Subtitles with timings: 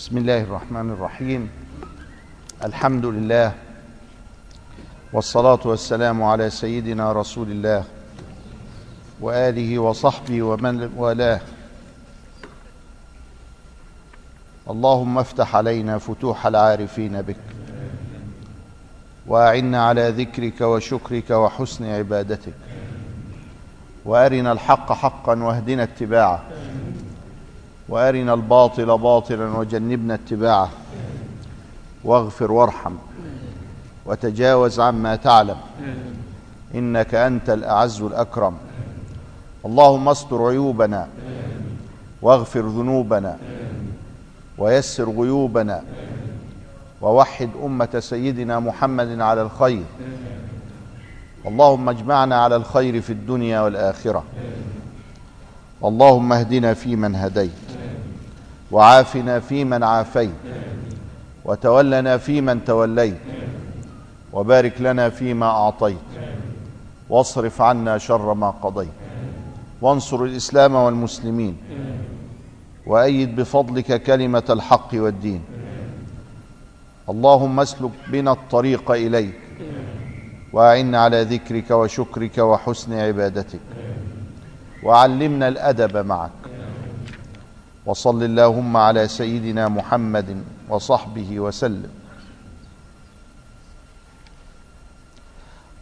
[0.00, 1.50] بسم الله الرحمن الرحيم.
[2.64, 3.52] الحمد لله
[5.12, 7.84] والصلاة والسلام على سيدنا رسول الله
[9.20, 11.40] وآله وصحبه ومن والاه.
[14.70, 17.36] اللهم افتح علينا فتوح العارفين بك
[19.26, 22.54] وأعنا على ذكرك وشكرك وحسن عبادتك
[24.04, 26.42] وأرنا الحق حقا واهدنا اتباعه.
[27.90, 30.70] وأرنا الباطل باطلا وجنبنا اتباعه.
[32.04, 32.94] واغفر وارحم
[34.06, 35.56] وتجاوز عما تعلم.
[36.74, 38.54] إنك أنت الأعز الأكرم.
[39.66, 41.08] اللهم استر عيوبنا
[42.22, 43.38] واغفر ذنوبنا
[44.58, 45.82] ويسر غيوبنا
[47.02, 49.84] ووحد أمة سيدنا محمد على الخير.
[51.46, 54.24] اللهم اجمعنا على الخير في الدنيا والآخرة.
[55.84, 57.69] اللهم اهدنا فيمن هديت.
[58.72, 60.30] وعافنا فيمن عافيت
[61.44, 63.18] وتولنا فيمن توليت
[64.32, 65.96] وبارك لنا فيما أعطيت
[67.08, 68.88] واصرف عنا شر ما قضيت.
[69.82, 71.56] وانصر الإسلام والمسلمين
[72.86, 75.42] وأيد بفضلك كلمة الحق والدين.
[77.08, 79.40] اللهم اسلك بنا الطريق إليك
[80.52, 83.60] وأعنا على ذكرك وشكرك وحسن عبادتك
[84.82, 86.39] وعلمنا الأدب معك.
[87.86, 91.90] وصل اللهم على سيدنا محمد وصحبه وسلم.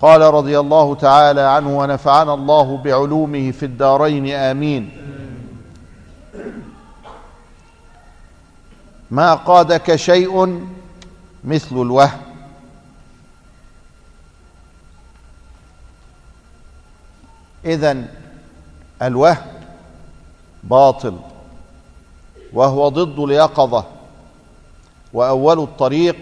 [0.00, 4.90] قال رضي الله تعالى عنه ونفعنا الله بعلومه في الدارين آمين.
[9.10, 10.66] ما قادك شيء
[11.44, 12.20] مثل الوهم.
[17.64, 18.04] اذا
[19.02, 19.46] الوهم
[20.64, 21.18] باطل.
[22.52, 23.84] وهو ضد اليقظة
[25.12, 26.16] وأول الطريق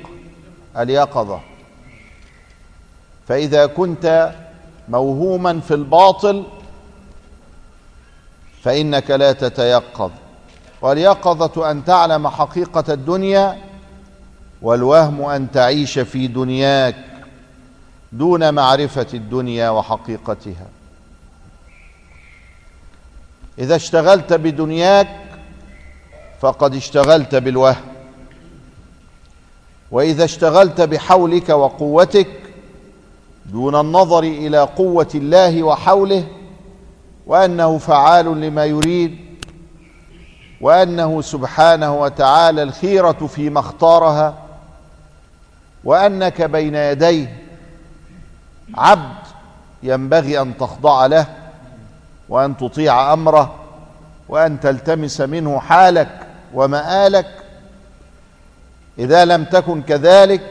[0.77, 1.41] اليقظة.
[3.29, 4.35] فإذا كنت
[4.89, 6.45] موهوما في الباطل
[8.63, 10.11] فإنك لا تتيقظ.
[10.83, 13.63] واليقظة أن تعلم حقيقة الدنيا
[14.63, 16.97] والوهم أن تعيش في دنياك
[18.13, 20.67] دون معرفة الدنيا وحقيقتها.
[23.59, 25.26] إذا اشتغلت بدنياك
[26.41, 27.97] فقد اشتغلت بالوهم.
[29.91, 32.29] وإذا اشتغلت بحولك وقوتك
[33.47, 36.25] دون النظر إلى قوة الله وحوله
[37.27, 39.19] وأنه فعال لما يريد
[40.61, 44.35] وأنه سبحانه وتعالى الخيرة فيما اختارها
[45.85, 47.43] وأنك بين يديه
[48.75, 49.27] عبد
[49.83, 51.27] ينبغي أن تخضع له
[52.29, 53.55] وأن تطيع أمره
[54.29, 56.26] وأن تلتمس منه حالك.
[56.57, 57.27] ومآلك
[58.99, 60.51] إذا لم تكن كذلك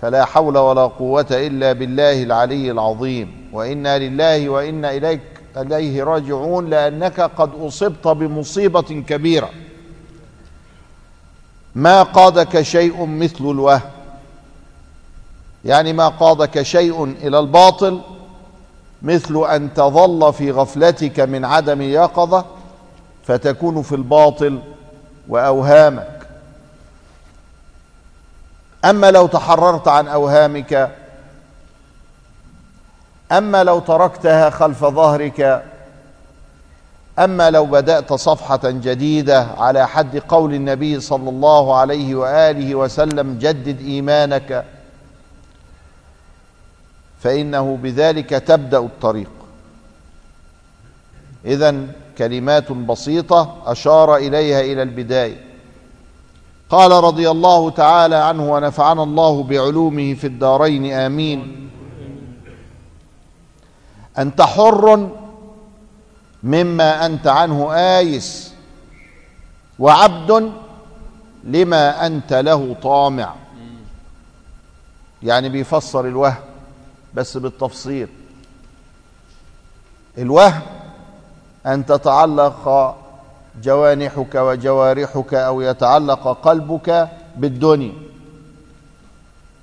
[0.00, 3.50] فلا حول ولا قوة إلا بالله العلي العظيم.
[3.52, 5.20] وإنا لله وإنا إليك
[5.56, 9.50] إليه راجعون لأنك قد أصبت بمصيبة كبيرة.
[11.74, 13.80] ما قادك شيء مثل الوهم.
[15.64, 18.00] يعني ما قادك شيء إلى الباطل
[19.02, 22.44] مثل أن تظل في غفلتك من عدم يقظة
[23.24, 24.60] فتكون في الباطل
[25.28, 26.18] وأوهامك.
[28.84, 30.90] أما لو تحررت عن أوهامك
[33.32, 35.64] أما لو تركتها خلف ظهرك
[37.18, 43.80] أما لو بدأت صفحة جديدة على حد قول النبي صلى الله عليه وآله وسلم جدد
[43.80, 44.64] إيمانك
[47.22, 49.30] فإنه بذلك تبدأ الطريق.
[51.44, 51.86] اذا
[52.18, 55.44] كلمات بسيطة أشار إليها إلى البداية.
[56.70, 61.70] قال رضي الله تعالى عنه ونفعنا الله بعلومه في الدارين آمين.
[64.18, 65.08] أنت حر
[66.42, 68.52] مما أنت عنه آيس
[69.78, 70.52] وعبد
[71.44, 73.34] لما أنت له طامع.
[75.22, 76.34] يعني بيفسر الوهم
[77.14, 78.08] بس بالتفصيل.
[80.18, 80.62] الوهم
[81.68, 82.96] أن تتعلق
[83.62, 87.92] جوانحك وجوارحك أو يتعلق قلبك بالدنيا.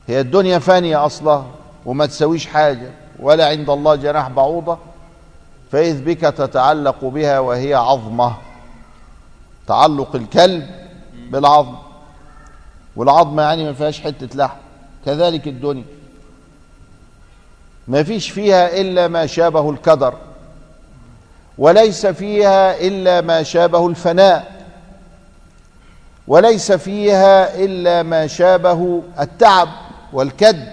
[0.07, 1.43] هي الدنيا فانية أصلا
[1.85, 4.77] وما تسويش حاجة ولا عند الله جناح بعوضة.
[5.71, 8.35] فإذ بك تتعلق بها وهي عظمة
[9.67, 10.69] تعلق الكلب
[11.29, 11.75] بالعظم.
[12.95, 14.57] والعظمة يعني ما فيهاش حتة لحم
[15.05, 15.85] كذلك الدنيا.
[17.87, 20.13] ما فيش فيها إلا ما شابه الكدر.
[21.57, 24.65] وليس فيها إلا ما شابه الفناء.
[26.27, 29.69] وليس فيها إلا ما شابه التعب
[30.13, 30.69] والكد.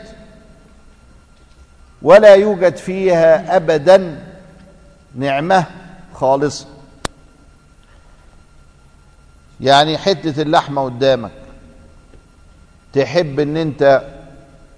[2.02, 4.24] ولا يوجد فيها ابدا
[5.14, 5.64] نعمة
[6.14, 6.66] خالصة.
[9.60, 11.30] يعني حتة اللحمة قدامك.
[12.92, 14.02] تحب إن أنت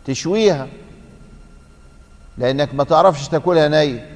[0.04, 0.68] تشويها.
[2.38, 4.10] لأنك ما تعرفش تاكلها نيه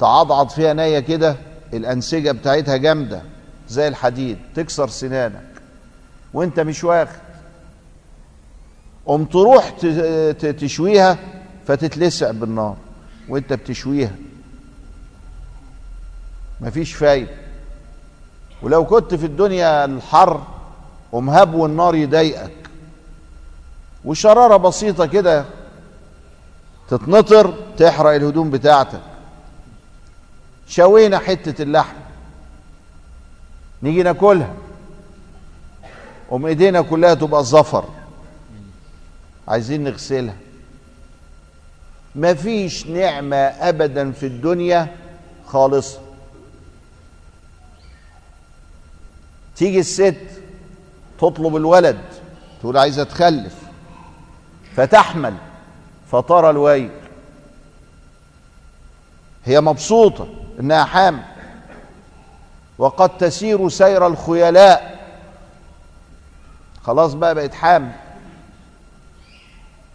[0.00, 1.36] تعضعض فيها نيه كده
[1.72, 3.22] الأنسجة بتاعتها جامدة
[3.68, 5.46] زي الحديد تكسر سنانك.
[6.34, 7.20] وأنت مش واخد.
[9.06, 9.70] قوم تروح
[10.40, 11.18] تشويها
[11.66, 12.76] فتتلسع بالنار
[13.28, 14.14] وأنت بتشويها.
[16.60, 17.30] مفيش فايدة.
[18.62, 20.42] ولو كنت في الدنيا الحر
[21.12, 22.52] قوم هبو النار يضايقك.
[24.04, 25.44] وشرارة بسيطة كده
[26.88, 29.00] تتنطر تحرق الهدوم بتاعتك.
[30.68, 31.96] شوينا حتة اللحم.
[33.82, 34.54] نيجي ناكلها.
[36.30, 37.84] قوم ايدينا كلها تبقى زفر
[39.48, 40.36] عايزين نغسلها.
[42.16, 44.96] مفيش نعمة ابدا في الدنيا
[45.46, 46.00] خالصة.
[49.56, 50.16] تيجي الست
[51.18, 52.00] تطلب الولد
[52.60, 53.54] تقول عايزة تخلف
[54.76, 55.34] فتحمل
[56.12, 56.90] فترى الويل.
[59.46, 60.28] هي مبسوطة
[60.60, 61.22] إنها حامل.
[62.78, 65.06] وقد تسير سير الخيلاء.
[66.84, 67.92] خلاص بقى بقت حامل.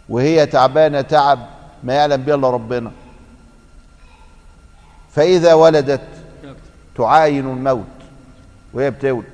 [0.08, 1.46] وهي تعبانة تعب
[1.82, 2.90] ما يعلم به إلا ربنا.
[5.12, 6.08] فإذا ولدت
[6.96, 7.84] تعاين الموت
[8.72, 9.24] وهي بتولد.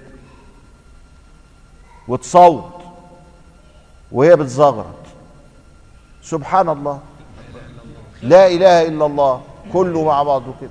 [2.09, 2.83] وتصوت
[4.13, 4.95] وهي بتزغرط.
[6.23, 7.01] سبحان الله.
[8.23, 9.43] لا إله إلا الله.
[9.73, 10.71] كله مع بعضه كده.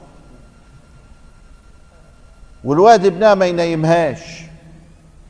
[2.64, 4.42] والواد ابنها ما ينيمهاش.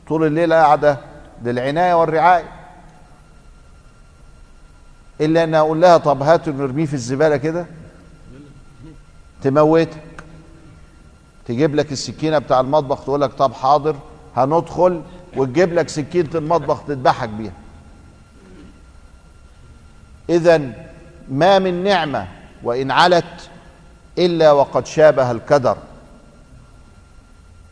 [0.08, 0.98] طول الليل قاعدة
[1.44, 2.48] للعناية والرعاية.
[5.20, 7.66] إلا أن أقول لها طب هاتوا نرميه في الزبالة كده.
[9.42, 10.02] تموتك.
[11.46, 13.96] تجيب لك السكينة بتاع المطبخ تقول لك طب حاضر
[14.36, 15.02] هندخل
[15.36, 17.52] وتجيب لك سكينة المطبخ تذبحك بيها.
[20.30, 20.72] اذا
[21.28, 22.28] ما من نعمة
[22.62, 23.50] وإن علت
[24.18, 25.76] إلا وقد شابه الكدر.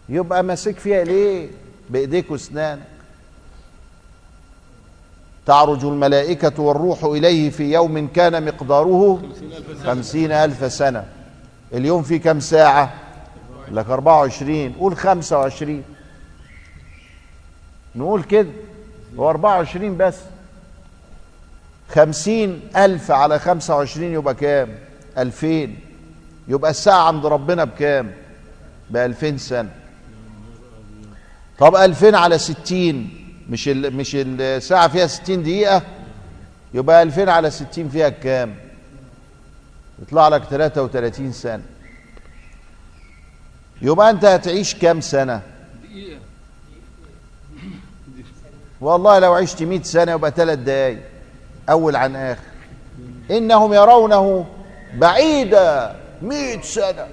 [0.08, 1.48] يبقى ماسك فيها ليه؟
[1.90, 2.82] بإيديك واسنانك
[5.46, 9.22] تعرج الملائكة والروح إليه في يوم كان مقداره
[9.84, 11.04] خمسين ألف سنة.
[11.72, 12.94] اليوم فيه كم ساعة؟
[13.70, 14.72] لك أربعة وعشرين.
[14.72, 15.82] قول خمسة وعشرين.
[17.96, 18.50] نقول كده.
[19.18, 20.16] هو أربعة وعشرين بس.
[21.90, 24.78] خمسين ألف على خمسة وعشرين يبقى كام؟
[25.18, 25.80] ألفين.
[26.48, 28.12] يبقى الساعة عند ربنا بكام؟
[28.90, 29.70] بألفين سنة.
[31.58, 35.82] طب ألفين على ستين مش ال مش الساعة فيها ستين دقيقة؟
[36.74, 38.54] يبقى ألفين على ستين فيها كام
[40.02, 41.62] يطلع لك تلاتة وتلاتين سنة.
[43.82, 45.42] يبقى أنت هتعيش كام سنة؟
[48.80, 51.00] والله لو عشت مئة سنة يبقى ثلاث دقايق
[51.70, 52.42] أول عن آخر.
[53.30, 54.46] إنهم يرونه
[54.94, 55.96] بعيدا.
[56.22, 57.08] مئة سنة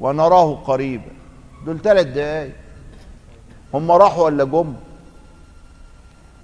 [0.00, 1.10] ونراه قريبا
[1.66, 2.54] دول ثلاث دقايق.
[3.74, 4.74] هم راحوا ولا جم؟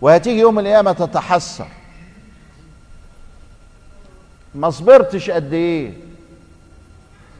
[0.00, 1.68] وهتيجي يوم القيامة تتحسر.
[4.54, 5.92] ما صبرتش قد إيه؟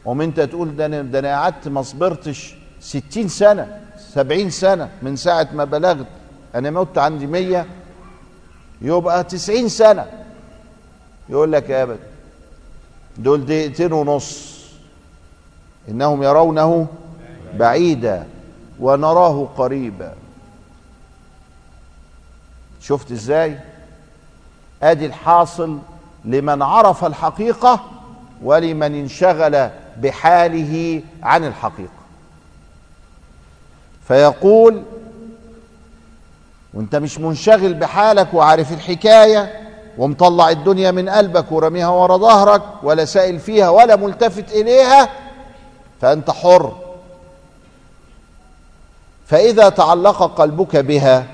[0.05, 5.15] قوم أنت تقول ده أنا ده أنا قعدت ما صبرتش ستين سنة سبعين سنة من
[5.15, 6.07] ساعة ما بلغت.
[6.55, 7.65] أنا مت عندي مية
[8.81, 10.05] يبقى تسعين سنة.
[11.29, 12.14] يقول لك يا ابدا
[13.17, 14.55] دول دقيقتين ونص.
[15.89, 16.87] إنهم يرونه
[17.53, 18.27] بعيدا
[18.79, 20.13] ونراه قريبا.
[22.81, 23.59] شفت إزاي؟
[24.83, 25.79] أدي الحاصل
[26.25, 27.85] لمن عرف الحقيقة
[28.43, 31.89] ولمن انشغل بحاله عن الحقيقة.
[34.07, 34.83] فيقول
[36.73, 39.64] وأنت مش منشغل بحالك وعارف الحكاية
[39.97, 45.09] ومطلع الدنيا من قلبك ورميها ورا ظهرك ولا سائل فيها ولا ملتفت إليها
[46.01, 46.75] فأنت حر.
[49.27, 51.27] فإذا تعلق قلبك بها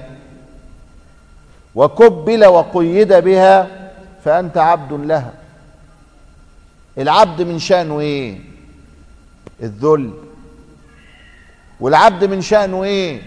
[1.75, 3.68] وكبل وقيد بها
[4.25, 5.34] فأنت عبد لها.
[6.98, 8.39] العبد من شانه إيه؟
[9.63, 10.13] الذل.
[11.80, 13.22] والعبد من شانه إيه؟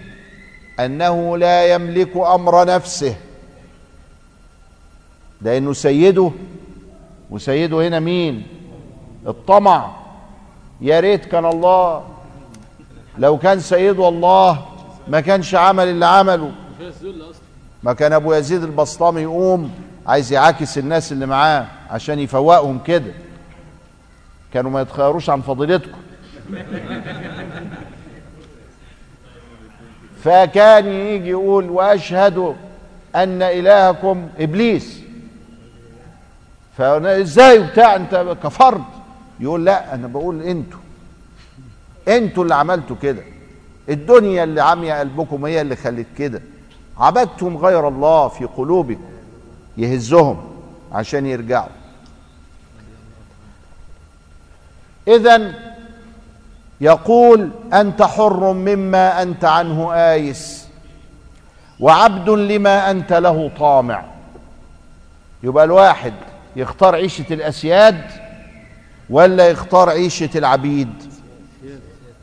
[0.81, 3.17] أنه لا يملك أمر نفسه.
[5.45, 6.31] لأنه سيده
[7.31, 8.47] وسيده هنا مين؟
[9.27, 9.91] الطمع.
[10.81, 12.05] يا ريت كان الله
[13.19, 14.67] لو كان سيده الله
[15.09, 16.53] ما كانش عمل اللي عمله.
[17.83, 19.71] ما كان أبو يزيد البسطامي يقوم
[20.07, 23.13] عايز يعاكس الناس اللي معاه عشان يفوقهم كده.
[24.53, 25.99] كانوا ما يتخيروش عن فضيلتكم.
[30.23, 32.57] فكان يجي يقول وأشهد
[33.17, 35.04] أن إلهكم إبليس.
[36.79, 38.81] فازاي بتاع أنت كفرت
[39.41, 40.79] يقول لا أنا بقول أنتوا.
[42.09, 43.23] أنتوا اللي عملتوا كده.
[43.89, 46.43] الدنيا اللي عامية قلبكم هي اللي خلت كده.
[46.99, 49.05] عبدتم غير الله في قلوبكم.
[49.77, 50.45] يهزهم
[50.93, 51.69] عشان يرجعوا.
[55.09, 55.55] اذا
[56.81, 60.69] يقول أنت حر مما أنت عنه آيس
[61.81, 64.05] وعبد لما أنت له طامع.
[65.43, 66.15] يبقى الواحد
[66.57, 68.11] يختار عيشة الأسياد
[69.11, 71.15] ولا يختار عيشة العبيد؟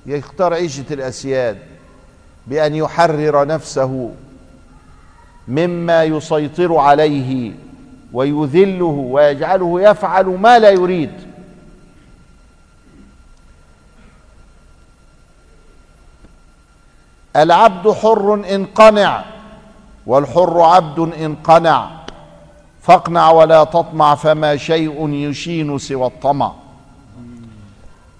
[0.05, 1.57] يختار عيشة الأسياد
[2.47, 4.11] بأن يحرر نفسه
[5.47, 7.53] مما يسيطر عليه
[8.13, 11.11] ويذله ويجعله يفعل ما لا يريد.
[17.35, 19.25] العبد حر إن قنع
[20.05, 22.00] والحر عبد إن قنع.
[22.81, 26.53] فاقنع ولا تطمع فما شيء يشين سوى الطمع.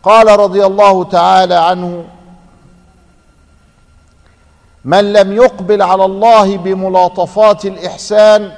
[0.04, 2.06] قال رضي الله تعالى عنه
[4.86, 8.52] من لم يقبل على الله بملاطفات الإحسان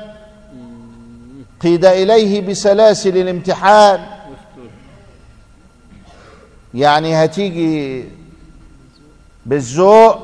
[1.62, 4.06] قيد إليه بسلاسل الامتحان.
[6.74, 8.06] يعني هتيجي
[9.46, 10.18] بالذوق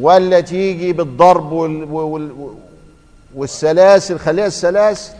[0.00, 1.52] ولا تيجي بالضرب
[3.34, 5.12] والسلاسل خليها السلاسل.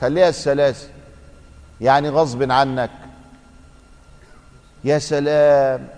[0.00, 0.88] خليها السلاسل.
[1.80, 2.90] يعني غصب عنك.
[4.84, 5.88] يا سلام.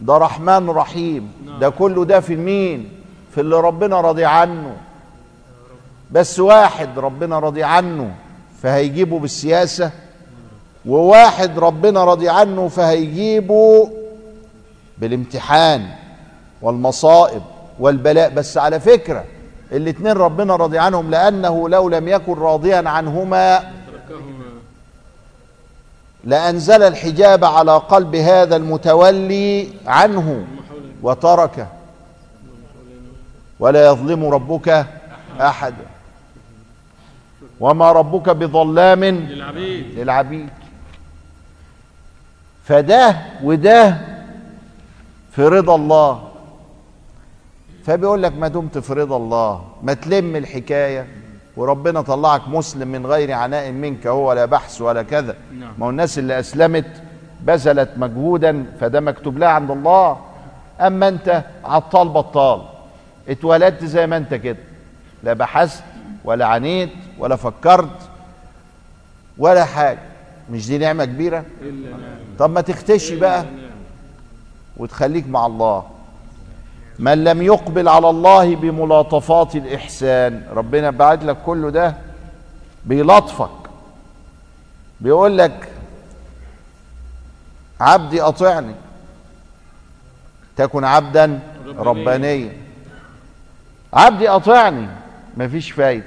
[0.00, 1.32] ده رحمن رحيم.
[1.60, 2.92] ده كله ده في مين؟
[3.34, 4.76] في اللي ربنا راضي عنه.
[6.10, 8.14] بس واحد ربنا راضي عنه
[8.62, 9.90] فهيجيبه بالسياسة
[10.86, 13.90] وواحد ربنا راضي عنه فهيجيبه
[14.98, 15.88] بالامتحان
[16.62, 17.42] والمصائب
[17.78, 18.30] والبلاء.
[18.30, 19.24] بس على فكرة
[19.72, 23.72] الاتنين ربنا راضي عنهم لأنه لو لم يكن راضيا عنهما
[26.24, 30.46] لأنزل الحجاب على قلب هذا المتولي عنه
[31.02, 31.66] وتركه.
[33.60, 34.86] ولا يظلم ربك
[35.40, 35.86] أحدا
[37.60, 40.48] وما ربك بظلام للعبيد للعبيد.
[42.64, 43.96] فده وده
[45.36, 46.27] في رضا الله.
[47.84, 51.06] فبيقول لك ما دمت في رضا الله ما تلم الحكاية.
[51.56, 55.36] وربنا طلعك مسلم من غير عناء منك هو ولا بحث ولا كذا.
[55.58, 55.72] نعم.
[55.78, 57.02] ما هو الناس اللي أسلمت
[57.40, 60.18] بذلت مجهودا فده مكتوب لها عند الله.
[60.80, 62.62] أما أنت عطال بطال
[63.28, 64.58] اتولدت زي ما أنت كده.
[65.22, 65.84] لا بحثت
[66.24, 68.08] ولا عانيت ولا فكرت
[69.38, 70.02] ولا حاجة.
[70.50, 71.44] مش دي نعمة كبيرة؟
[72.38, 73.44] طب ما تختشي بقى.
[74.76, 75.84] وتخليك مع الله.
[76.98, 80.46] من لم يقبل على الله بملاطفات الإحسان.
[80.50, 81.96] ربنا بعد لك كله ده
[82.84, 83.50] بيلطفك
[85.00, 85.68] بيقول لك
[87.80, 88.74] عبدي أطعني.
[90.56, 92.56] تكن عبدا ربانيا.
[93.92, 94.88] عبدي أطعني.
[95.36, 96.04] مفيش فايدة.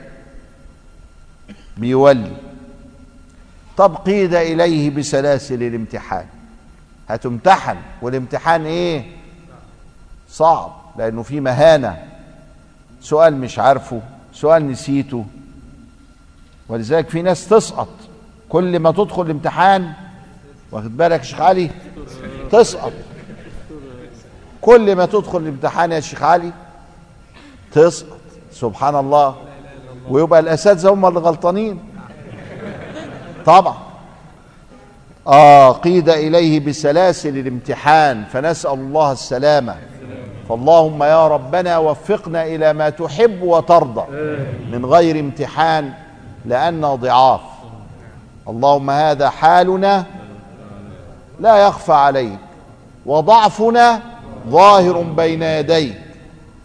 [1.78, 2.32] بيولي.
[3.78, 6.26] طب قيد إليه بسلاسل الامتحان.
[7.10, 7.78] هتمتحن.
[8.02, 9.12] والامتحان إيه؟
[10.30, 10.81] صعب.
[10.98, 12.04] لأنه في مهانة.
[13.02, 14.02] سؤال مش عارفه
[14.34, 15.26] سؤال نسيته.
[16.70, 17.88] ولذلك في ناس تسقط.
[18.50, 19.94] كل ما تدخل الامتحان
[20.72, 21.70] واخد بالك يا شيخ علي؟
[22.52, 22.92] تسقط.
[24.62, 26.52] كل ما تدخل الامتحان يا شيخ علي
[27.72, 28.18] تسقط.
[28.52, 29.36] سبحان الله.
[30.10, 31.80] ويبقى الأساتذة هم اللي غلطانين.
[33.46, 33.78] طبعا.
[35.28, 39.76] آه قيد إليه بسلاسل الامتحان فنسأل الله السلامة.
[40.52, 44.04] فاللهم يا ربنا وفقنا إلى ما تحب وترضى.
[44.72, 45.94] من غير امتحان
[46.46, 47.42] لأننا ضعاف.
[48.48, 50.06] اللهم هذا حالنا
[51.40, 52.40] لا يخفى عليك
[53.06, 54.02] وضعفنا
[54.50, 56.02] ظاهر بين يديك.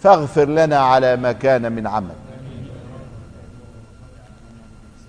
[0.00, 2.16] فاغفر لنا على ما كان من عمل.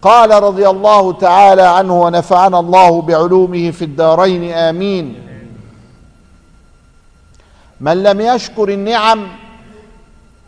[0.01, 5.26] قال رضي الله تعالى عنه ونفعنا الله بعلومه في الدارين آمين.
[7.81, 9.27] من لم يشكر النعم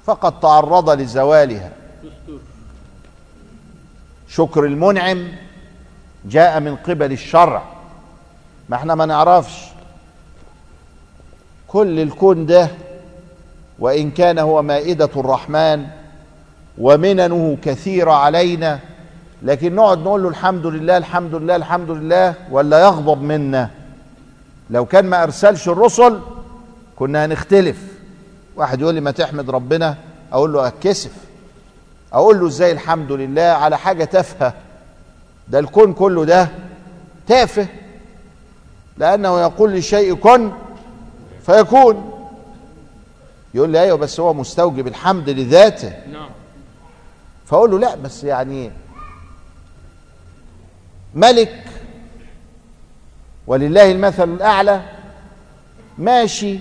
[0.05, 1.71] فقد تعرض لزوالها.
[4.27, 5.27] شكر المنعم
[6.25, 7.63] جاء من قبل الشرع.
[8.69, 9.65] ما إحنا ما نعرفش.
[11.67, 12.69] كل الكون ده
[13.79, 15.87] وإن كان هو مائدة الرحمن
[16.77, 18.79] ومننه كثيره علينا
[19.43, 23.69] لكن نقعد نقول له الحمد لله الحمد لله الحمد لله ولا يغضب منا.
[24.69, 26.19] لو كان ما أرسلش الرسل
[26.99, 27.77] كنا هنختلف.
[28.55, 29.97] واحد يقول لي ما تحمد ربنا
[30.31, 31.11] أقول له أتكسف.
[32.13, 34.53] أقول له إزاي الحمد لله على حاجة تافهة؟
[35.47, 36.49] ده الكون كله ده
[37.27, 37.67] تافه.
[38.97, 40.51] لأنه يقول للشيء كن
[41.45, 42.25] فيكون.
[43.53, 45.93] يقول لي أيوه بس هو مستوجب الحمد لذاته.
[46.11, 46.29] نعم.
[47.45, 48.71] فأقول له لا بس يعني
[51.15, 51.65] ملك
[53.47, 54.81] ولله المثل الأعلى
[55.97, 56.59] ماشي.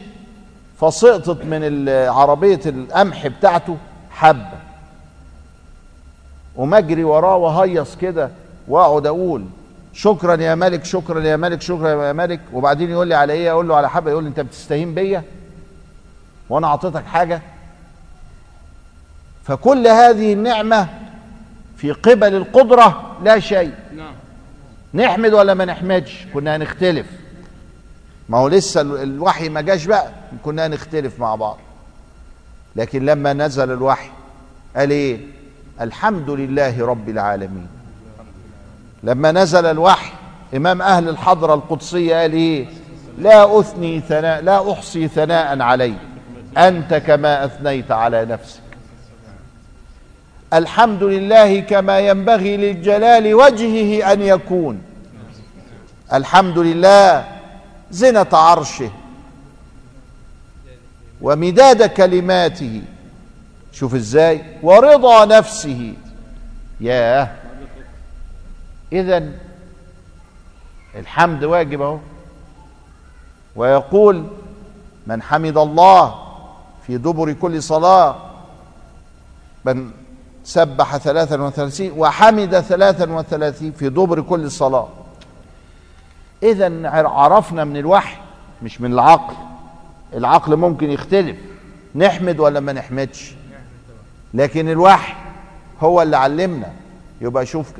[0.80, 3.76] فسقطت من عربية القمح بتاعته
[4.10, 4.58] حبة.
[6.56, 8.30] ومجري وراه وهيص كده
[8.68, 9.44] واقعد أقول
[9.92, 12.40] شكرا يا ملك شكرا يا ملك شكرا يا ملك.
[12.52, 15.22] وبعدين يقول لي على إيه؟ أقول له على حبة يقول لي أنت بتستهين بيا؟
[16.50, 17.42] وأنا أعطيتك حاجة؟
[19.44, 20.88] فكل هذه النعمة
[21.76, 23.74] في قبل القدرة لا شيء.
[23.96, 24.14] نعم.
[24.94, 27.06] نحمد ولا ما نحمدش؟ كنا هنختلف.
[28.28, 30.08] ما هو لسه ال- الوحي ما جاش بقى.
[30.44, 31.58] كنا هنختلف مع بعض.
[32.76, 34.10] لكن لما نزل الوحي
[34.76, 35.20] قال إيه؟
[35.80, 37.66] الحمد لله رب العالمين.
[39.02, 40.12] لما نزل الوحي
[40.56, 42.66] إمام أهل الحضرة القدسية قال إيه؟
[43.18, 45.98] لا أثني ثناء لا أحصي ثناء عليك
[46.58, 48.60] أنت كما أثنيت على نفسك.
[50.54, 54.82] الحمد لله كما ينبغي للجلال وجهه أن يكون.
[56.12, 57.37] الحمد لله
[57.90, 58.90] زنة عرشه
[61.20, 62.82] ومداد كلماته.
[63.72, 65.94] شوف إزاي؟ ورضا نفسه.
[66.80, 67.30] ياه.
[68.92, 69.32] اذا
[70.94, 71.98] الحمد واجب أهو.
[73.56, 74.26] ويقول
[75.06, 76.14] من حمد الله
[76.86, 78.16] في دبر كل صلاة
[79.64, 79.90] من
[80.44, 84.88] سبح ثلاثا وثلاثين وحمد ثلاثا وثلاثين في دبر كل صلاة.
[86.42, 88.16] إذا عرفنا من الوحي
[88.62, 89.34] مش من العقل.
[90.14, 91.36] العقل ممكن يختلف
[91.94, 93.34] نحمد ولا ما نحمدش.
[94.34, 95.14] لكن الوحي
[95.80, 96.72] هو اللي علمنا.
[97.20, 97.72] يبقى شوف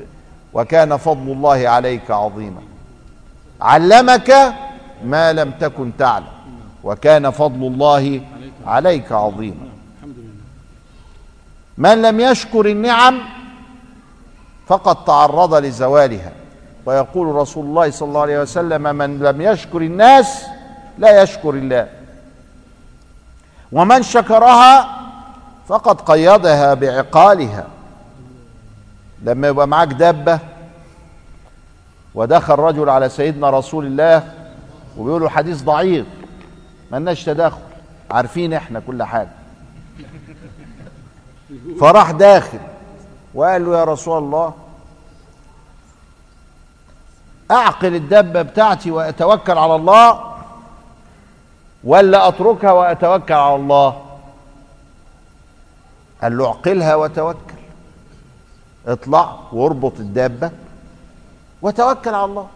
[0.53, 2.61] وكان فضل الله عليك عظيما.
[3.61, 4.53] علمك
[5.05, 6.25] ما لم تكن تعلم
[6.83, 8.21] وكان فضل الله
[8.65, 9.69] عليك عظيما.
[11.77, 13.19] من لم يشكر النعم
[14.67, 16.31] فقد تعرض لزوالها.
[16.89, 20.45] ويقول رسول الله صلى الله عليه وسلم من لم يشكر الناس
[20.97, 21.87] لا يشكر الله.
[23.71, 24.99] ومن شكرها
[25.67, 27.67] فقد قيدها بعقالها.
[29.23, 30.39] لما يبقى معاك دابة
[32.15, 34.33] ودخل رجل على سيدنا رسول الله
[34.97, 36.05] وبيقولوا حديث ضعيف
[36.91, 37.61] ملناش تداخل
[38.11, 39.29] عارفين إحنا كل حاجة.
[41.79, 42.59] فراح داخل
[43.33, 44.53] وقال له يا رسول الله
[47.51, 50.33] أعقل الدبه بتاعتي وأتوكل على الله
[51.83, 54.01] ولا أتركها وأتوكل على الله.
[56.21, 57.59] قال له أعقلها وتوكل.
[58.87, 60.51] اطلع واربط الدابة
[61.61, 62.47] وتوكل على الله.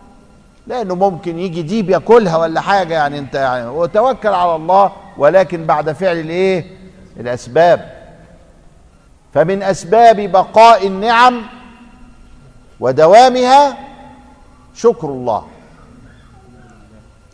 [0.67, 5.91] لأنه ممكن يجي ديب ياكلها ولا حاجة يعني أنت يعني وتوكل على الله ولكن بعد
[5.91, 6.77] فعل الإيه؟
[7.19, 8.03] الأسباب.
[9.33, 11.41] فمن أسباب بقاء النعم
[12.79, 13.77] ودوامها
[14.75, 15.47] شكر الله.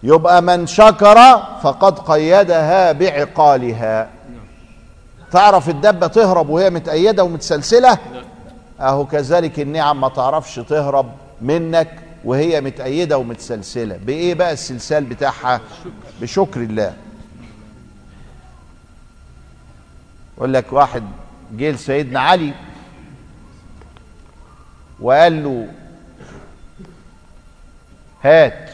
[0.03, 1.17] يبقى من شكر
[1.63, 4.09] فقد قيدها بعقالها.
[5.31, 7.97] تعرف الدبة تهرب وهي متأيدة ومتسلسلة؟
[8.79, 13.97] أهو كذلك النعم ما تعرفش تهرب منك وهي متأيدة ومتسلسلة.
[13.97, 15.61] بإيه بقى السلسال بتاعها؟
[16.21, 16.93] بشكر الله.
[20.37, 21.03] يقول لك واحد
[21.51, 22.53] جه لسيدنا علي
[24.99, 25.67] وقال له
[28.23, 28.69] هات.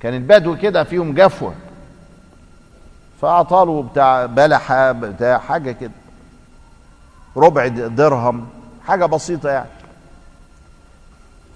[0.00, 1.54] كان البدو كده فيهم جفوة.
[3.20, 5.90] فأعطاله بتاع بلحه بتاع حاجة كده.
[7.36, 8.48] ربع درهم.
[8.86, 9.68] حاجة بسيطة يعني.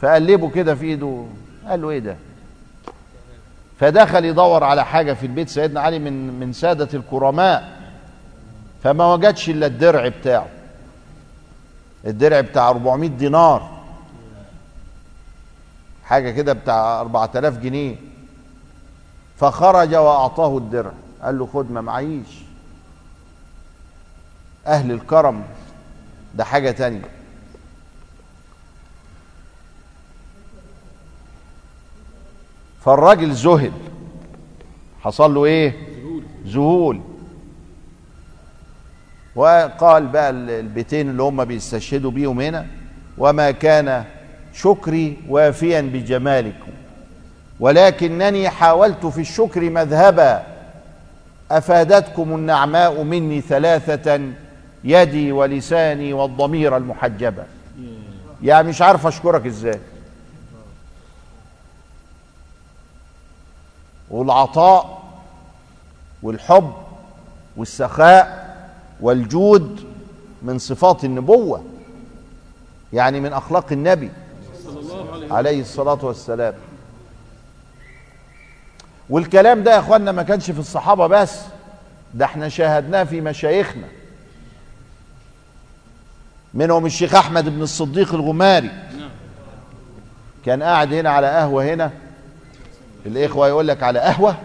[0.00, 1.24] فقلبه كده في إيده.
[1.68, 2.16] قال له إيه ده؟
[3.80, 7.78] فدخل يدور على حاجة في البيت سيدنا علي من من سادة الكرماء.
[8.82, 10.46] فما وجدش إلا الدرع بتاعه.
[12.06, 13.77] الدرع بتاع 400 دينار.
[16.08, 17.96] حاجة كده بتاع 4000 جنيه.
[19.36, 20.92] فخرج وأعطاه الدرع.
[21.22, 22.26] قال له خد ما معيش.
[24.66, 25.42] أهل الكرم.
[26.34, 27.02] ده حاجة تانية.
[32.84, 33.72] فالراجل ذهل.
[35.00, 35.74] حصل له إيه؟
[36.46, 37.00] ذهول.
[39.36, 42.66] وقال بقى ال- البيتين اللي هم بيستشهدوا بيهم هنا.
[43.18, 44.04] وما كان
[44.62, 46.72] شكري وافيا بجمالكم.
[47.60, 50.42] ولكنني حاولت في الشكر مذهبا.
[51.50, 54.20] أفادتكم النعماء مني ثلاثة
[54.84, 57.44] يدي ولساني والضمير المحجبه
[58.42, 59.80] يعني مش عارف أشكرك إزاي.
[64.10, 65.02] والعطاء
[66.22, 66.72] والحب
[67.56, 68.56] والسخاء
[69.00, 69.84] والجود
[70.42, 71.64] من صفات النبوة
[72.92, 74.10] يعني من أخلاق النبي.
[75.30, 76.54] عليه الصلاة والسلام.
[79.10, 81.40] والكلام ده يا اخوانا ما كانش في الصحابة بس
[82.14, 83.86] ده إحنا شاهدناه في مشايخنا.
[86.54, 88.70] منهم الشيخ أحمد بن الصديق الغماري.
[90.46, 91.90] كان قاعد هنا على قهوة هنا.
[93.06, 94.36] الإخوة يقول لك على قهوة؟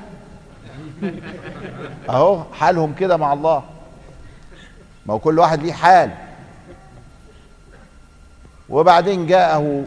[2.10, 3.64] أهو حالهم كده مع الله.
[5.06, 6.12] ما هو كل واحد ليه حال.
[8.70, 9.86] وبعدين جاءه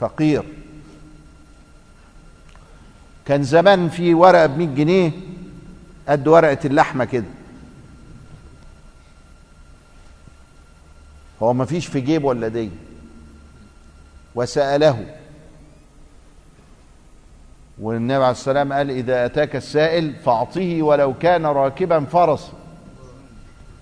[0.00, 0.42] فقير.
[3.26, 5.10] كان زمان في ورقة ب 100 جنيه
[6.08, 7.24] قد ورقة اللحمة كده.
[11.42, 12.70] هو ما فيش في جيبه ولا دي.
[14.34, 15.06] وسأله.
[17.80, 22.52] والنبي عليه السلام قال إذا أتاك السائل فأعطيه ولو كان راكبا فرسا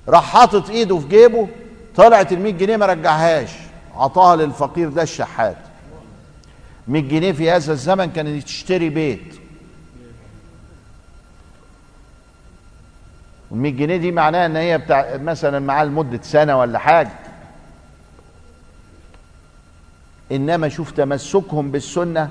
[0.08, 1.48] راح حاطط إيده في جيبه
[1.96, 3.50] طلعت ال 100 جنيه ما رجعهاش.
[3.94, 5.56] عطاها للفقير ده الشحات.
[6.88, 9.34] 100 جنيه في هذا الزمن كانت تشتري بيت.
[13.50, 17.12] وال 100 جنيه دي معناها إن هي بتاع مثلا معاه لمدة سنة ولا حاجة.
[20.32, 22.30] إنما شوف تمسكهم بالسنة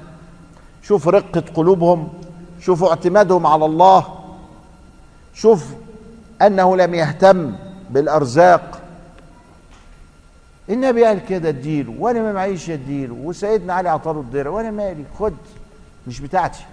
[0.84, 2.14] شوف رقة قلوبهم
[2.62, 4.20] شوفوا اعتمادهم على الله
[5.34, 5.66] شوف
[6.42, 7.56] أنه لم يهتم
[7.90, 8.75] بالأرزاق.
[10.70, 11.96] النبي قال كده اديله.
[12.00, 14.50] وأنا ما معيش اديله وسيدنا علي عطاله الدرع.
[14.52, 15.34] وأنا مالي؟ خد.
[16.08, 16.66] مش بتاعتي.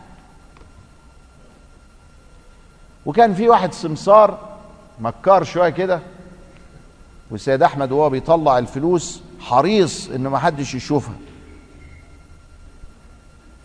[3.06, 4.48] وكان في واحد سمسار
[5.00, 6.00] مكار شوية كده
[7.30, 11.14] والسيد أحمد وهو بيطلع الفلوس حريص ان ما حدش يشوفها.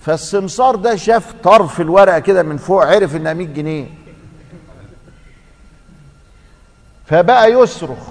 [0.01, 3.87] فالسمسار ده شاف طرف الورقة كده من فوق عرف إنها 100 جنيه.
[7.05, 8.07] فبقى يصرخ.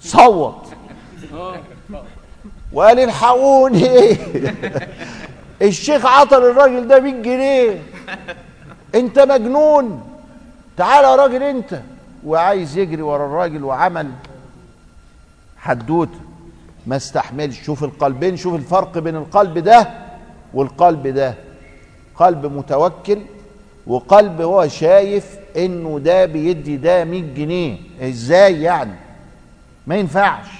[0.00, 0.69] صوت.
[2.72, 4.16] وقال الحقوني
[5.62, 7.82] الشيخ عطل الراجل ده 100 جنيه.
[8.94, 10.02] انت مجنون.
[10.76, 11.80] تعال يا راجل انت.
[12.26, 14.10] وعايز يجري ورا الراجل وعمل
[15.58, 16.18] حدوته.
[16.86, 17.62] ما استحملش.
[17.62, 19.88] شوف القلبين شوف الفرق بين القلب ده
[20.54, 21.34] والقلب ده.
[22.14, 23.18] قلب متوكل
[23.86, 27.78] وقلب هو شايف انه ده بيدي ده 100 جنيه.
[28.00, 28.94] إزاي يعني؟
[29.86, 30.59] ما ينفعش.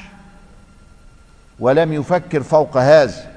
[1.60, 3.30] ولم يفكر فوق هذا.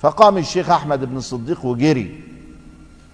[0.00, 2.20] فقام الشيخ أحمد بن الصديق وجري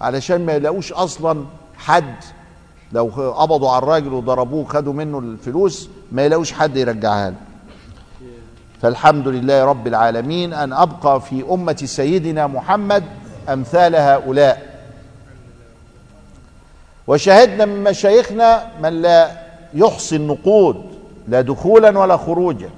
[0.00, 1.44] علشان ما يلاقوش أصلا
[1.76, 2.16] حد.
[2.92, 7.36] لو قبضوا على الراجل وضربوه خدوا منه الفلوس ما يلاقوش حد يرجعها له.
[8.82, 13.04] فالحمد لله رب العالمين أن أبقى في أمة سيدنا محمد
[13.48, 14.80] أمثال هؤلاء.
[17.06, 19.30] وشهدنا من مشايخنا من لا
[19.74, 20.84] يحصي النقود
[21.28, 22.70] لا دخولا ولا خروجا.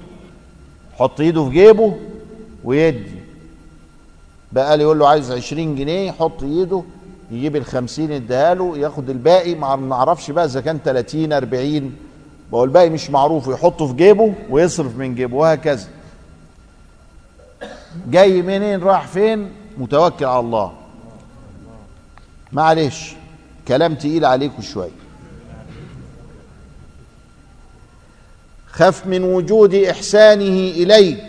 [1.01, 1.95] حط ايده في جيبه
[2.63, 3.21] ويدي.
[4.51, 6.83] بقى يقول له عايز عشرين جنيه يحط ايده
[7.31, 9.55] يجيب الخمسين اديها له ياخد الباقي.
[9.55, 11.95] ما نعرفش بقى إذا كان 30 40
[12.51, 15.87] بقول الباقي مش معروف يحطه في جيبه ويصرف من جيبه وهكذا.
[18.09, 20.71] جاي منين؟ راح فين؟ متوكل على الله.
[22.51, 23.15] معلش
[23.67, 25.00] كلام تقيل عليكم شوية.
[28.71, 31.23] خف من وجود إحسانه إليك.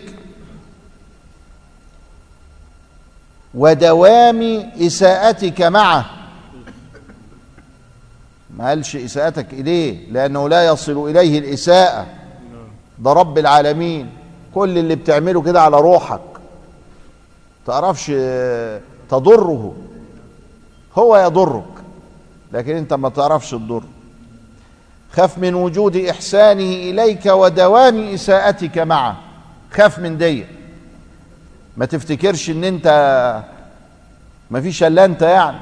[3.53, 6.05] ودوام إساءتك معه.
[8.57, 12.07] ما قالش إساءتك إليه؟ لأنه لا يصل إليه الإساءة.
[12.99, 14.09] ده رب العالمين.
[14.53, 16.21] كل اللي بتعمله كده على روحك.
[17.67, 18.11] تعرفش
[19.09, 19.75] تضره.
[20.95, 21.63] هو يضرك.
[22.51, 23.83] لكن أنت ما تعرفش تضر
[25.13, 29.17] خف من وجود إحسانه إليك ودوام إساءتك معه.
[29.71, 30.45] خاف من دي.
[31.77, 32.87] ما تفتكرش إن أنت
[34.51, 35.57] ما فيش إلا أنت يعني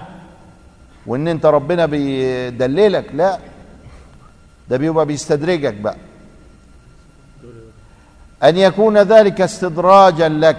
[1.08, 3.06] وإن أنت ربنا بيدللك.
[3.14, 3.38] لا
[4.70, 5.98] ده بيبقى بيستدرجك بقى.
[8.44, 10.58] أن يكون ذلك استدراجا لك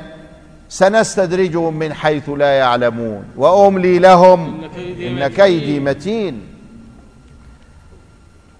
[0.68, 3.24] سنستدرجهم من حيث لا يعلمون.
[3.36, 4.64] وأملي لهم
[5.00, 6.51] إن كيدي متين.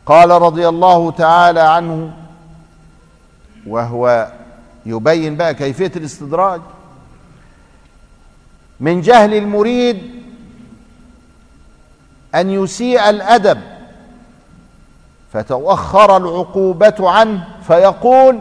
[0.07, 2.13] قال رضي الله تعالى عنه
[3.67, 4.33] وهو
[4.87, 6.61] يبين بقى كيفية الاستدراج.
[8.81, 10.03] من جهل المريد
[12.35, 13.61] أن يسيء الأدب
[15.33, 18.41] فتؤخر العقوبة عنه فيقول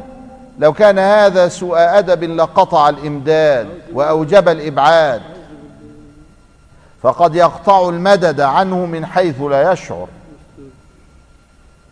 [0.60, 5.22] لو كان هذا سوء أدب لقطع الإمداد وأوجب الإبعاد
[7.02, 10.08] فقد يقطع المدد عنه من حيث لا يشعر.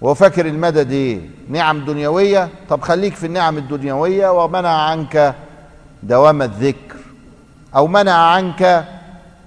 [0.02, 5.36] وفكر المدد إيه؟ نعم دنيوية؟ طب خليك في النعم الدنيوية ومنع عنك
[6.04, 6.96] دوام الذكر
[7.76, 8.86] أو منع عنك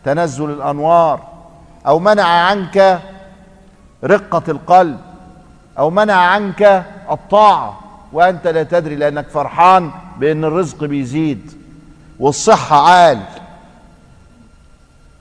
[0.04, 1.20] تنزل الأنوار
[1.86, 3.00] أو منع عنك
[4.04, 4.98] رقة القلب
[5.78, 7.80] أو منع عنك الطاعة
[8.12, 11.52] وأنت لا تدري لأنك فرحان بأن الرزق بيزيد
[12.20, 13.20] والصحة عال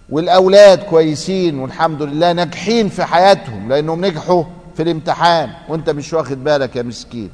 [0.09, 4.43] والأولاد كويسين والحمد لله ناجحين في حياتهم لأنهم نجحوا.
[4.81, 7.29] في الامتحان وانت مش واخد بالك يا مسكين.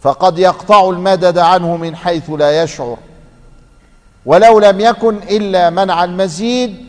[0.00, 2.98] فقد يقطع المدد عنه من حيث لا يشعر.
[4.26, 6.84] ولو لم يكن إلا منع المزيد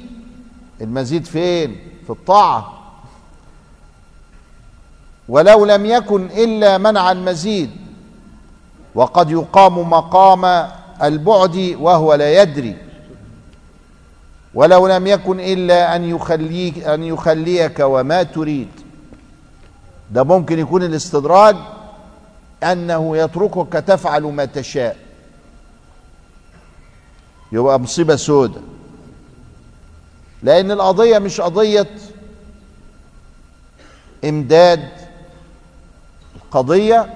[0.81, 2.73] المزيد فين؟ في الطاعة.
[5.29, 7.71] ولو لم يكن إلا منع المزيد
[8.95, 10.69] وقد يقام مقام
[11.03, 12.77] البعد وهو لا يدري.
[14.55, 18.67] ولو لم يكن إلا أن يخليك أن يخليك وما تريد.
[20.11, 21.55] ده ممكن يكون الاستدراج
[22.63, 24.97] أنه يتركك تفعل ما تشاء.
[27.51, 28.61] يبقى مصيبة سودة.
[30.43, 31.87] لأن القضية مش قضية
[34.25, 34.89] إمداد.
[36.35, 37.13] القضية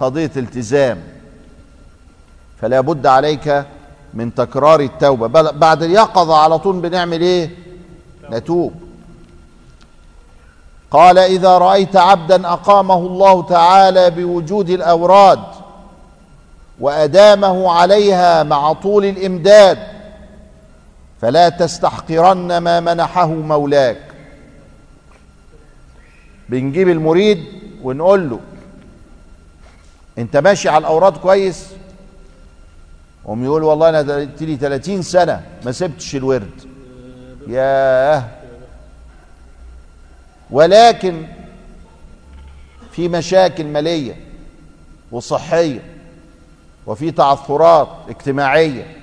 [0.00, 1.02] قضية التزام.
[2.60, 3.64] فلا بد عليك
[4.14, 5.50] من تكرار التوبة.
[5.50, 7.50] بعد اليقظه على طول بنعمل إيه؟
[8.30, 8.72] نتوب.
[10.90, 15.42] قال إذا رأيت عبدا أقامه الله تعالى بوجود الأوراد
[16.80, 19.78] وأدامه عليها مع طول الإمداد
[21.20, 24.00] فلا تستحقرن ما منحه مولاك.
[26.48, 27.44] بنجيب المريد
[27.82, 28.40] ونقول له
[30.18, 31.66] أنت ماشي على الأوراد كويس؟
[33.24, 34.02] قوم يقول والله أنا
[34.40, 36.50] لي 30 سنة ما سبتش الورد.
[37.48, 38.24] ياه.
[40.50, 41.26] ولكن
[42.92, 44.16] في مشاكل مالية
[45.12, 45.80] وصحية
[46.86, 48.96] وفي تعثرات اجتماعية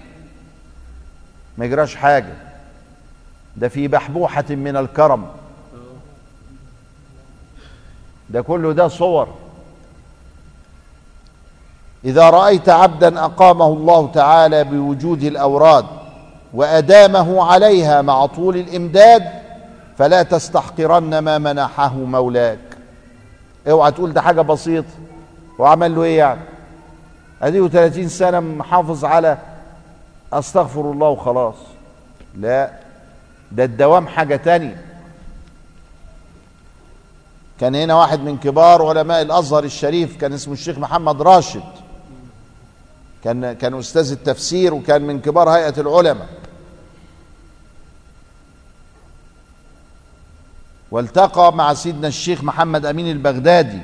[1.58, 2.34] ما يجراش حاجة.
[3.56, 5.28] ده في بحبوحة من الكرم.
[8.30, 9.36] ده كله ده صور.
[12.06, 15.86] إذا رأيت عبدا أقامه الله تعالى بوجود الأوراد
[16.54, 19.24] وأدامه عليها مع طول الإمداد
[19.98, 22.60] فلا تستحقرن ما منحه مولاك.
[23.70, 24.88] اوعى تقول ده حاجة بسيطة.
[25.60, 26.42] وعمل له إيه يعني؟
[27.42, 29.38] اديه 30 سنة محافظ على
[30.34, 31.56] أستغفر الله وخلاص.
[32.36, 32.72] لا
[33.52, 34.82] ده الدوام حاجة تانية.
[37.60, 41.64] كان هنا واحد من كبار علماء الأزهر الشريف كان اسمه الشيخ محمد راشد.
[43.24, 46.30] كان كان أستاذ التفسير وكان من كبار هيئة العلماء.
[50.92, 53.82] والتقى مع سيدنا الشيخ محمد أمين البغدادي.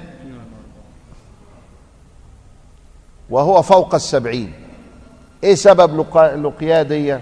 [3.29, 4.53] وهو فوق السبعين.
[5.43, 5.97] إيه سبب
[6.45, 7.19] لقياه دي؟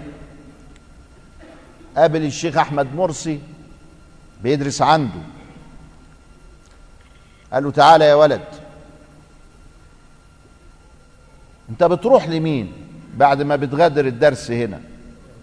[1.96, 3.40] قابل الشيخ أحمد مرسي
[4.42, 5.20] بيدرس عنده.
[7.52, 8.61] قال له تعالى يا ولد.
[11.70, 12.72] انت بتروح لمين
[13.16, 14.80] بعد ما بتغادر الدرس هنا؟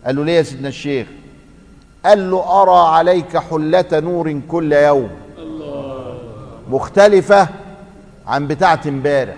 [0.06, 1.08] قال له ليه يا سيدنا الشيخ؟
[2.06, 5.10] قال له أرى عليك حلة نور كل يوم.
[6.70, 7.48] مختلفة
[8.28, 9.36] عن بتاعة امبارح.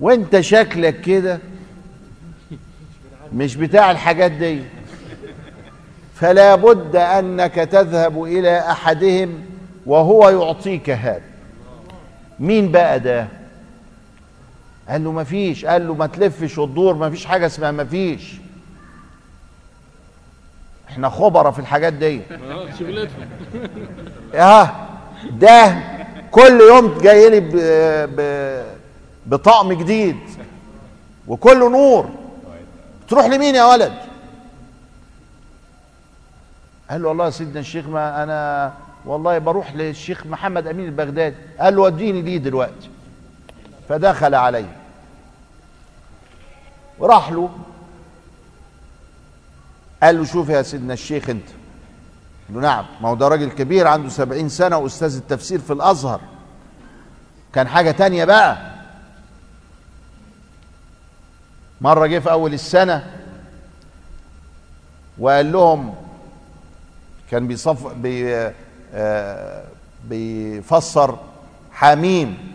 [0.00, 1.38] وانت شكلك كده؟
[3.32, 4.62] مش بتاع الحاجات دي.
[6.14, 9.44] فلا بد أنك تذهب إلى أحدهم
[9.86, 11.20] وهو يعطيك هذا.
[12.40, 13.28] مين بقى ده؟
[14.88, 18.34] قال له ما فيش قال له ما تلفش وتدور ما فيش حاجة اسمها ما فيش
[20.88, 22.20] إحنا خبرة في الحاجات دي.
[22.78, 23.28] شغلتهم
[24.34, 24.70] آه
[25.30, 25.76] ده
[26.30, 27.40] كل يوم جاي لي.
[29.26, 30.16] بطقم جديد
[31.28, 32.08] وكله نور.
[33.08, 33.92] تروح لمين يا ولد؟
[36.90, 38.72] قال له والله يا سيدنا الشيخ ما أنا
[39.06, 41.36] والله بروح للشيخ محمد أمين البغدادي.
[41.60, 42.90] قال له وديني ليه دلوقتي؟
[43.88, 44.76] فدخل عليه.
[46.98, 47.50] وراح له.
[50.02, 51.48] قال له شوف يا سيدنا الشيخ انت.
[52.48, 52.84] قال له نعم.
[53.00, 56.20] ما هو ده راجل كبير عنده سبعين سنة وأستاذ التفسير في الأزهر.
[57.52, 58.74] كان حاجة تانية بقى.
[61.80, 63.10] مرة جه في أول السنة
[65.18, 65.94] وقال لهم
[67.30, 68.52] كان بيصف بي
[68.94, 69.64] آه
[70.08, 71.18] بيفسر
[71.72, 72.54] حميم.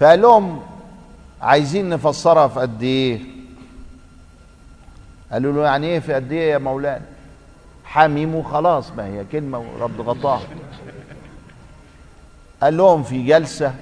[0.00, 0.62] فقال لهم
[1.42, 3.20] عايزين نفسرها في قد إيه؟
[5.32, 7.02] قالوا له يعني إيه في قد إيه يا مولانا؟
[7.84, 10.46] حميم وخلاص ما هي كلمة ورب غطاها.
[12.62, 13.74] قال لهم في جلسة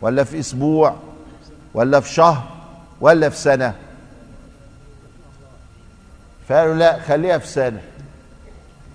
[0.00, 0.96] ولا في أسبوع
[1.74, 2.48] ولا في شهر
[3.00, 3.74] ولا في سنة.
[6.48, 7.80] فقالوا لا خليها في سنة.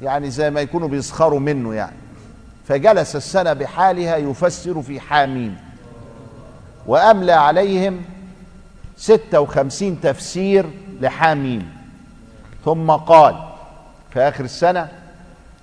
[0.04, 1.98] يعني زي ما يكونوا بيسخروا منه يعني.
[2.68, 5.67] فجلس السنة بحالها يفسر في حاميم.
[6.88, 8.02] وأملى عليهم
[8.98, 10.66] ستة وخمسين تفسير
[11.02, 11.78] لحاميم.
[12.66, 13.36] ثم قال
[14.14, 14.88] في آخر السنة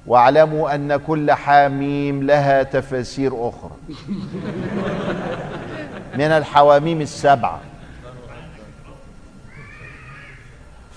[0.07, 3.71] واعلموا أن كل حاميم لها تفاسير أخرى.
[6.15, 7.61] من الحواميم السبعة.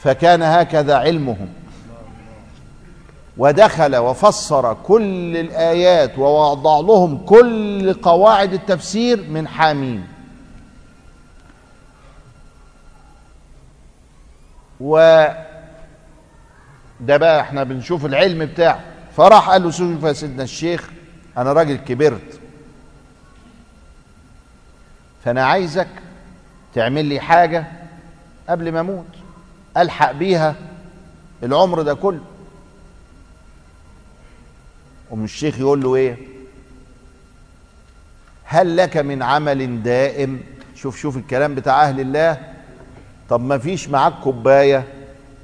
[0.03, 1.49] فكان هكذا علمهم.
[3.37, 10.16] ودخل وفسر كل الآيات ووضع لهم كل قواعد التفسير من حاميم.
[14.79, 14.97] و
[16.99, 18.79] ده بقى إحنا بنشوف العلم بتاعه
[19.17, 20.89] فراح قال له شوف يا سيدنا الشيخ
[21.37, 22.39] أنا راجل كبرت.
[25.25, 25.87] فأنا عايزك
[26.75, 27.65] تعمل لي حاجة
[28.49, 29.05] قبل ما أموت
[29.77, 30.55] ألحق بيها
[31.43, 32.21] العمر ده كله.
[35.13, 36.17] ام الشيخ يقول له إيه؟
[38.43, 40.43] هل لك من عمل دائم؟
[40.75, 42.56] شوف شوف الكلام بتاع أهل الله.
[43.29, 44.87] طب ما فيش معاك كوباية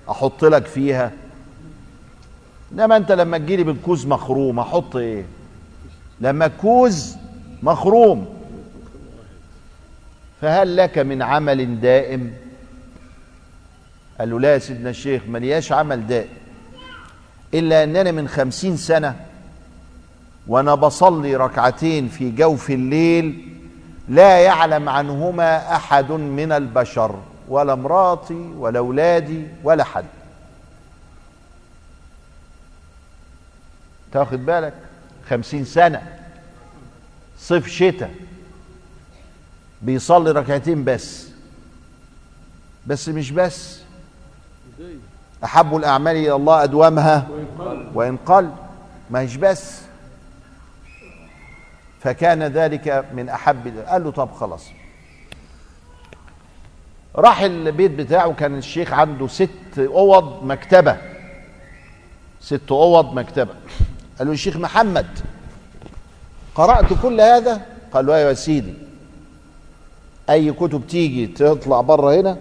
[0.09, 1.11] أحط لك فيها؟
[2.71, 5.25] إنما أنت لما تجيلي بالكوز مخروم أحط إيه؟
[6.21, 7.15] لما الكوز
[7.63, 8.25] مخروم.
[10.41, 12.33] فهل لك من عمل دائم؟
[14.19, 16.29] قال له لا يا سيدنا الشيخ ملياش عمل دائم.
[17.53, 19.15] إلا أننا من خمسين سنة
[20.47, 23.47] وأنا بصلي ركعتين في جوف الليل
[24.09, 27.19] لا يعلم عنهما أحد من البشر.
[27.47, 30.05] ولا مراتي ولا أولادي ولا حد.
[34.11, 34.73] تاخد بالك؟
[35.29, 36.19] خمسين سنة.
[37.37, 38.11] صيف شتاء.
[39.81, 41.27] بيصلي ركعتين بس.
[42.87, 43.81] بس مش بس.
[45.43, 47.27] أحب الأعمال إلى الله أدومها.
[47.93, 48.51] وإن قل.
[49.15, 49.81] هيش بس.
[52.01, 54.69] فكان ذلك من أحب قال له طب خلاص.
[57.15, 60.97] راح البيت بتاعه كان الشيخ عنده ست أوض مكتبة.
[62.41, 63.53] ست أوض مكتبة.
[64.19, 65.07] قال له الشيخ محمد
[66.55, 67.61] قرأت كل هذا؟
[67.93, 68.73] قال له أيوة يا سيدي.
[70.29, 72.37] أي كتب تيجي تطلع بره هنا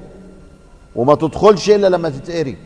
[0.96, 2.56] وما تدخلش إلا لما تتقري.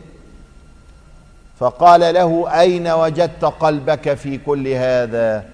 [1.59, 5.49] فقال له أين وجدت قلبك في كل هذا؟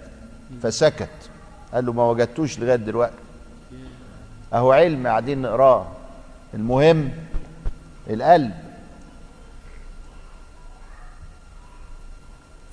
[0.64, 1.10] فسكت.
[1.74, 3.14] قال له ما وجدتوش لغاية دلوقتي.
[4.54, 5.88] أهو علم قاعدين نقراه.
[6.54, 7.12] المهم
[8.10, 8.52] القلب.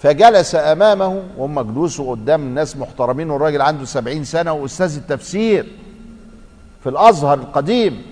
[0.02, 5.76] فجلس أمامه وهم جلوسه قدام ناس محترمين والراجل عنده سبعين سنة وأستاذ التفسير
[6.82, 8.02] في الأزهر القديم.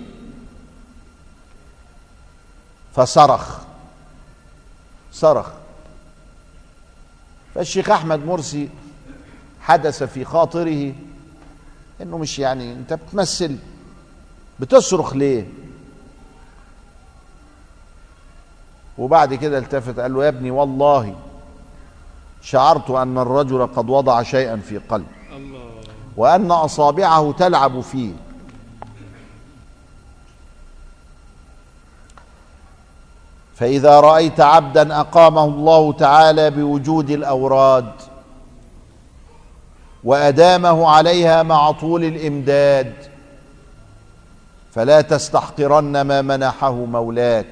[2.95, 3.59] فصرخ.
[5.13, 5.51] صرخ.
[7.55, 8.69] فالشيخ أحمد مرسي
[9.61, 10.95] حدث في خاطره
[12.03, 13.59] إنه مش يعني أنت بتمثل
[14.61, 15.47] بتصرخ ليه؟
[18.99, 21.15] وبعد كده التفت قال له يا ابني والله
[22.43, 25.07] شعرت أن الرجل قد وضع شيئا في قلبي.
[26.17, 28.13] وأن أصابعه تلعب فيه.
[33.57, 37.93] فإذا رأيت عبدا أقامه الله تعالى بوجود الأوراد
[40.05, 42.95] وأدامه عليها مع طول الإمداد
[44.79, 47.47] فلا تستحقرن ما منحه مولاك.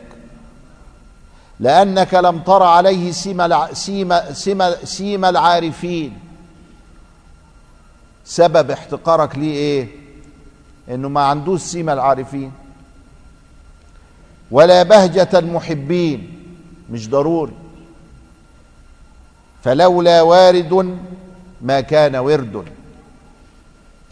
[1.61, 6.19] لأنك لم تر عليه سيم سيم سيم سيما العارفين.
[8.25, 9.89] سبب احتقارك ليه إيه؟
[10.89, 12.53] إنه ما عندوش سيما العارفين.
[14.51, 16.43] ولا بهجة المحبين.
[16.91, 17.53] مش ضروري.
[19.65, 20.99] فلولا وارد
[21.63, 22.65] ما كان ورد.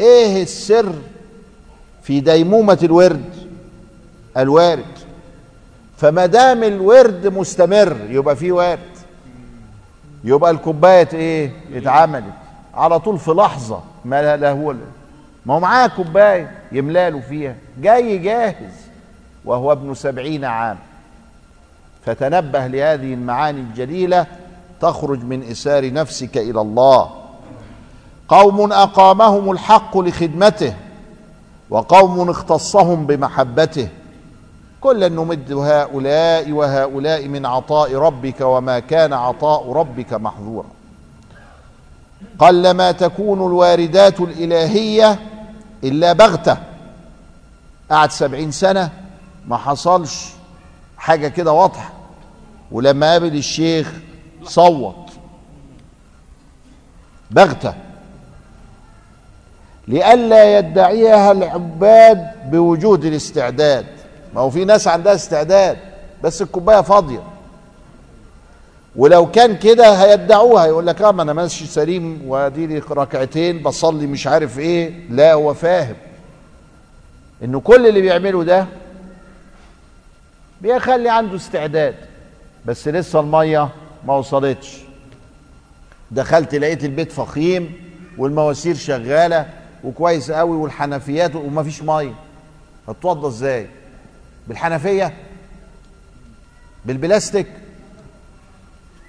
[0.00, 0.94] إيه السر؟
[2.04, 3.34] في ديمومة الورد
[4.36, 4.84] الوارد
[5.96, 8.78] فما دام الورد مستمر يبقى في ورد.
[10.24, 12.34] يبقى الكوباية إيه؟ اتعملت.
[12.74, 14.74] على طول في لحظة ما لا هو
[15.46, 17.54] ما هو معاه كوباية يملاله فيها.
[17.80, 18.72] جاي جاهز
[19.44, 20.76] وهو ابن سبعين عام.
[22.06, 24.26] فتنبه لهذه المعاني الجليلة
[24.80, 27.10] تخرج من إسار نفسك إلى الله.
[28.28, 30.74] قوم أقامهم الحق لخدمته.
[31.74, 33.88] وقوم اختصهم بمحبته.
[34.80, 40.66] كلا نمد هؤلاء وهؤلاء من عطاء ربك وما كان عطاء ربك محظورا.
[42.38, 45.18] قلما تكون الواردات الإلهية
[45.84, 46.56] إلا بغتة.
[47.90, 48.90] قعد سبعين سنة
[49.46, 50.28] ما حصلش
[50.96, 51.92] حاجة كده واضحة.
[52.72, 53.92] ولما قابل الشيخ
[54.44, 55.10] صوت.
[57.30, 57.74] بغتة.
[59.88, 63.86] لئلا يدعيها العباد بوجود الاستعداد.
[64.34, 65.76] ما هو في ناس عندها استعداد
[66.22, 67.22] بس الكوباية فاضية.
[68.96, 74.06] ولو كان كده هيدعوها يقول لك آه ما أنا ماشي سليم وأدي لي ركعتين بصلي
[74.06, 74.92] مش عارف إيه.
[75.10, 75.96] لا هو فاهم
[77.44, 78.66] إنه كل اللي بيعمله ده
[80.60, 81.94] بيخلي عنده استعداد
[82.66, 83.68] بس لسه المية
[84.06, 84.78] ما وصلتش.
[86.10, 87.72] دخلت لقيت البيت فخيم
[88.18, 89.46] والمواسير شغالة
[89.84, 92.14] وكويس قوي والحنفيات ومفيش مية.
[92.88, 93.68] هتوضى إزاي؟
[94.48, 95.14] بالحنفية؟
[96.84, 97.46] بالبلاستيك؟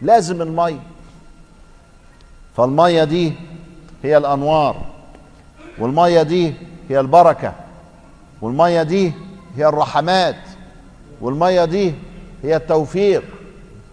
[0.02, 0.80] لازم المية.
[2.58, 3.34] فالمية دي
[4.04, 4.86] هي الأنوار
[5.80, 6.54] والمية دي
[6.90, 7.54] هي البركة
[8.42, 9.14] والمية دي
[9.58, 10.36] هي الرحمات
[11.22, 11.94] والمية دي
[12.44, 13.24] هي التوفيق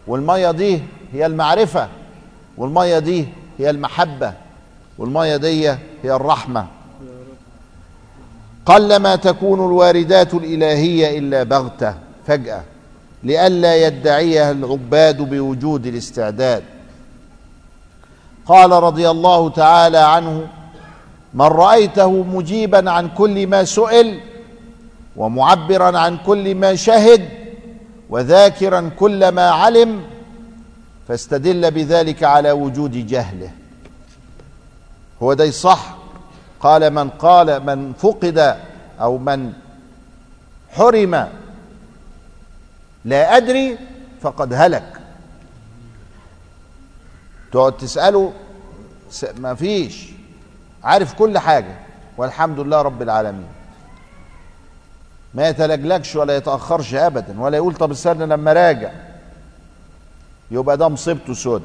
[0.06, 1.88] والمية دي هي المعرفة
[2.56, 3.28] والمية دي
[3.58, 4.34] هي المحبة.
[5.02, 5.68] والميه دي
[6.02, 6.66] هي الرحمة.
[8.66, 11.94] قلما تكون الواردات الإلهية إلا بغتة
[12.26, 12.62] فجأة
[13.22, 16.62] لئلا يدعيها العباد بوجود الاستعداد.
[18.46, 20.46] قال رضي الله تعالى عنه
[21.34, 24.20] من رأيته مجيبا عن كل ما سئل
[25.16, 27.28] ومعبرا عن كل ما شهد
[28.10, 30.02] وذاكرا كل ما علم
[31.08, 33.50] فاستدل بذلك على وجود جهله.
[35.22, 35.96] هو ده صح.
[36.60, 38.56] قال من قال من فقد
[39.00, 39.52] أو من
[40.70, 41.28] حرم
[43.04, 43.78] لا أدري
[44.20, 45.00] فقد هلك.
[47.52, 48.32] تقعد تسأله
[49.36, 50.08] ما فيش.
[50.84, 51.76] عارف كل حاجة.
[52.16, 53.48] والحمد لله رب العالمين.
[55.34, 58.92] ما يتلجلجش ولا يتأخرش ابدا ولا يقول طب استنى لما راجع.
[60.50, 61.62] يبقى ده مصيبته سود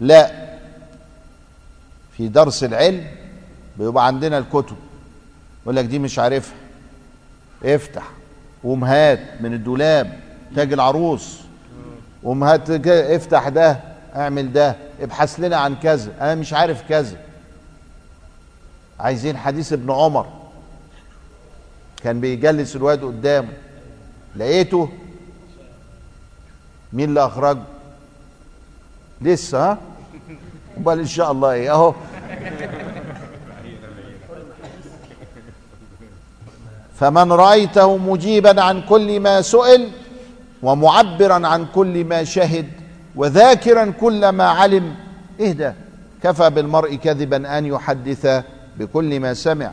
[0.00, 0.41] لا.
[2.16, 3.06] في درس العلم
[3.78, 4.76] بيبقى عندنا الكتب.
[5.62, 6.56] يقول لك دي مش عارفها.
[7.64, 8.10] افتح
[8.62, 10.20] قوم هات من الدولاب
[10.56, 11.40] تاج العروس.
[12.24, 13.80] قوم هات افتح ده
[14.16, 16.12] اعمل ده ابحث لنا عن كذا.
[16.20, 17.16] أنا مش عارف كذا.
[19.00, 20.26] عايزين حديث ابن عمر.
[22.02, 23.52] كان بيجلس الواد قدامه.
[24.36, 24.88] لقيته
[26.92, 27.62] مين اللي أخرجه؟
[29.20, 29.78] لسه ها؟
[30.78, 31.94] امال إن شاء الله إيه أهو.
[36.94, 39.88] فمن رأيته مجيبا عن كل ما سئل
[40.62, 42.66] ومعبرا عن كل ما شهد
[43.16, 44.94] وذاكرا كل ما علم
[45.40, 45.72] إهدى.
[46.22, 48.42] كفى بالمرء كذبا أن يحدث
[48.78, 49.70] بكل ما سمع.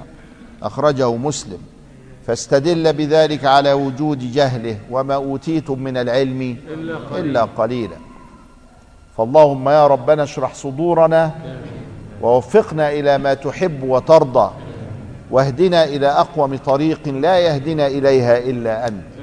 [0.64, 1.60] أخرجه مسلم.
[2.28, 6.58] فاستدل بذلك على وجود جهله وما أوتيتم من العلم
[7.16, 8.09] إلا قليلا.
[9.20, 11.32] فاللهم يا ربنا اشرح صدورنا
[12.22, 14.52] ووفقنا إلى ما تحب وترضى
[15.32, 19.19] واهدنا إلى أقوم طريق لا يهدنا إليها إلا أنت.